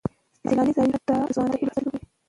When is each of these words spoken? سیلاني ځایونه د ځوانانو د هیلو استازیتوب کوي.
سیلاني 0.47 0.71
ځایونه 0.75 0.97
د 1.07 1.09
ځوانانو 1.35 1.53
د 1.53 1.55
هیلو 1.59 1.69
استازیتوب 1.71 1.97
کوي. 2.01 2.05